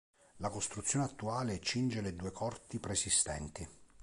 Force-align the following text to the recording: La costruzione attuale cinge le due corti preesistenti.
La 0.37 0.49
costruzione 0.49 1.05
attuale 1.05 1.59
cinge 1.59 2.01
le 2.01 2.15
due 2.15 2.31
corti 2.31 2.79
preesistenti. 2.79 3.69